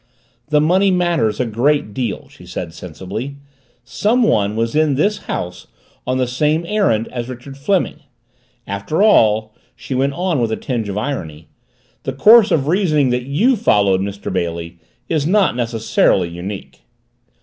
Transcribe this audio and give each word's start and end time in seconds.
"The 0.49 0.59
money 0.59 0.89
matters 0.89 1.39
a 1.39 1.45
great 1.45 1.93
deal," 1.93 2.27
she 2.27 2.47
said, 2.47 2.73
sensibly. 2.73 3.35
"Someone 3.83 4.55
was 4.55 4.75
in 4.75 4.95
this 4.95 5.19
house 5.29 5.67
on 6.07 6.17
the 6.17 6.25
same 6.25 6.65
errand 6.67 7.07
as 7.09 7.29
Richard 7.29 7.55
Fleming. 7.55 7.99
After 8.65 9.03
all," 9.03 9.53
she 9.75 9.93
went 9.93 10.13
on 10.13 10.41
with 10.41 10.51
a 10.51 10.57
tinge 10.57 10.89
of 10.89 10.97
irony, 10.97 11.49
"the 12.01 12.13
course 12.13 12.49
of 12.49 12.67
reasoning 12.67 13.11
that 13.11 13.27
you 13.27 13.55
followed, 13.55 14.01
Mr. 14.01 14.33
Bailey, 14.33 14.79
is 15.07 15.27
not 15.27 15.55
necessarily 15.55 16.29
unique." 16.29 16.81